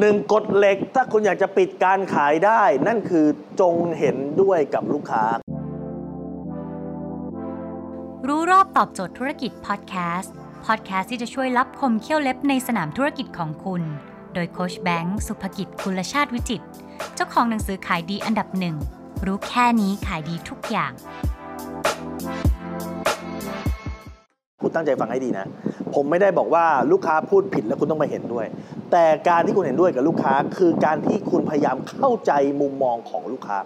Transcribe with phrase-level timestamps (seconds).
[0.00, 3.26] หนึ่งกฎเหล็กถ้าคุณอยากจะปิดการขายได้ นั่นคือ
[3.60, 5.24] จงเห็นด้วยกับลูกค้า
[8.28, 10.34] รู้รอบตอบโจทย์ธุรกิจพอดแคสต์
[10.66, 13.82] พอดแคสต์ที่จะช่วยรับคมเขี้ยวเล็บในสนามธุรกิจของคุณ
[14.34, 16.66] โดยโคชแบงค์สุภกิจคุลชาติวิจิตร
[17.14, 18.76] เจ้าของหนังสือขายดีอันดับหนึ่ง
[19.26, 20.92] รู้แค่นี้ขายดีทุกอย่าง
[24.62, 25.46] คุณตั้งใจฟังให้ดีนะ
[25.94, 28.46] ผมไม่ได้บอกว่าลูกค้าพูดผิดแล้วคุณต้องไปเห็นด้วย
[28.92, 33.58] แต่การที่คุณเห็นด้วยกับลูกค้า คือการที่คุณพยายามเข้าใจมุมมองของลูกค้า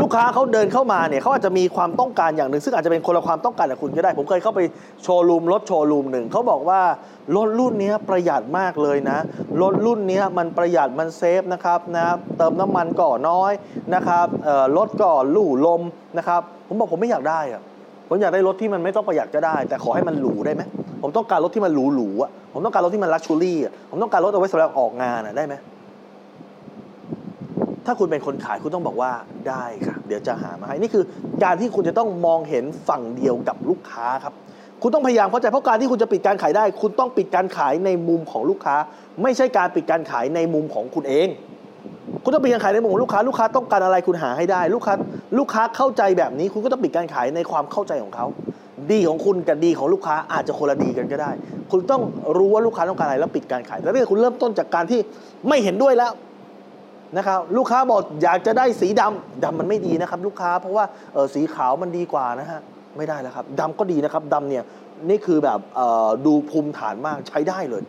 [0.00, 4.60] ลูกค้าเขาเดินเข้ามาเนี่ยเขาอาจจะมีความต้องการอย่างหนึ่ง ซึ่งอาจจะเป็นคนละความต้องการกับคุณก็ได้ ผมเคยเข้าไป
[5.02, 6.80] โชว์รูมรถโชว์รูมหนึ่งเขาบอกว่า
[7.36, 9.18] รถรุ่นนี้ประหยัดมากเลยนะ
[9.62, 12.06] รถรุ่นนี้มันประหยัดมันเซฟนะครับนะ
[12.38, 13.52] เติมน้ำมันก่อน้อย
[13.94, 14.26] นะครับ
[14.76, 15.82] รถก่อลู่ลม
[16.18, 17.62] นะครับ ผมบอกผมไม่อยากได้อะ
[18.08, 20.62] ผมอยากได้รถที่มันไม่ต้องประหยัดก็ได้ แต่ขอให้มันหรูได้ไหม
[21.08, 25.54] ผมต้องการรถที่มันหรูๆอะผมต้องการรถที่มันลักชูรี่อะผมต้องการรถเอาไว้สำหรับออกงานอะได้ไหม
[27.86, 29.10] ถ้าคุณเป็นคนขายคุณต้องบอกว่า
[29.48, 31.04] ได้ค่ะ เดี๋ยวจะหามาให้ นี่คือ
[31.44, 34.34] การที่คุณจะต้องมองเห็นฝั่งเดียวกับลูกค้าครับ
[34.82, 38.76] คุณต้องพยายามเข้าใจเพราะการที่คุณจะปิดการขายได้ คุณต้องปิดการขายในมุมของลูกค้า
[39.22, 41.28] ไม่ใช่การปิดการขายในมุมของคุณเอง
[42.24, 44.94] คุณต้องปิดการขายในมุมของลูกค้า ลูกค้าต้องการอะไรคุณหาให้ได้ ลูกค้า
[45.38, 48.26] ลูกค้าเข้าใจแบบนี้ คุณก็ต้องปิดการขายในความเข้าใจของเขา
[48.92, 51.30] ดีของคุณกับดีของลูกค้าอาจจะคนละดีกันก็ได้
[51.70, 52.02] คุณต้อง
[52.36, 55.00] รู้ว่าลูกค้าต้องการอะไรแล้วปิดการขายแต่ถ้าคุณเริ่มต้นจากการที่
[55.48, 56.12] ไม่เห็นด้วยแล้ว
[57.16, 62.60] นะครับลูกค้าบอกอยากจะได้สีดำดำมันไม่ดีนะครับ ลูกค้าเพราะว่าเออสีขาวมันดีกว่านะฮะ
[62.96, 64.64] ไม่ได้แล้วครับดำก็ดีนะครับดำเนี่ย
[65.08, 65.60] นี่คือแบบ
[66.26, 67.82] ดูภูมิฐานมากใช้ได้เลย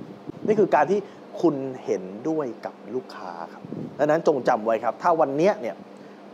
[0.47, 0.99] นี่คือการที่
[1.41, 3.63] คุณเห็นด้วยกับลูกค้าครับ
[3.99, 5.75] ดังนั้นจงจำไว้ครับ ถ้าวันเนี้ยเนี่ย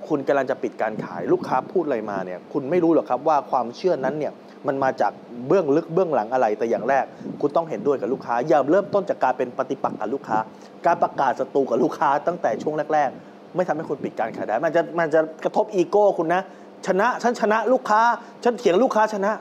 [0.10, 4.34] คุณกำลังจะปิดการขายลูกค้าพูดอะไรมาเนี่ยคุณไม่รู้หรอกครับว่าความเชื่อนั้นเนี่ย
[4.68, 5.12] มันมาจาก
[5.48, 7.06] เบื้องลึกเบื้องหลังอะไรแต่อย่างแรก
[7.42, 10.38] คุณต้องเห็นด้วยกับลูกค้า อย่าเริ่มต้นจากการเป็นปฏิปักษ์กับลูกค้า
[10.86, 16.42] การประกาศศัตรูกับลูกค้าตั้งแต่ช่วงแรก ๆ ไม่ทำให้คุณปิดการขายได้ มันจะมันจะกระทบอีโก้คุณนะ
[16.88, 18.02] ชนะฉันชนะลูกค้า
[18.44, 19.32] ฉันเถียงลูกค้าชนะ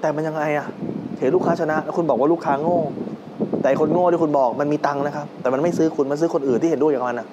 [0.00, 0.66] แต่มันยังไงอะ
[1.16, 2.78] เถียงลูกค้าชนะแล้วคุณบอกว่าลูกค้าโง่
[3.62, 7.26] แต่คนโง่ที่คุณบอกมันมีตังค์นะครับ แต่มันไม่ซื้อคุณมันซื้อคนอื่นที่เห็นด้วยกับมันนะ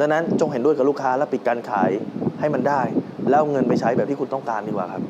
[0.00, 1.90] ดังนั้นจงเห็นด้วยกับลูกค้าแล้วปิดการขาย
[2.40, 2.82] ให้มันได้
[3.30, 5.02] แล้วเเงินไปใช้แบบที่คุณต้องการดีกว่าครับ